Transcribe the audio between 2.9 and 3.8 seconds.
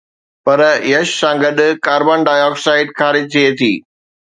خارج ٿئي ٿي